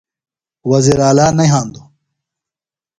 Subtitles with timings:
[0.69, 1.85] وزیر اعلا نہ یھاندوۡ۔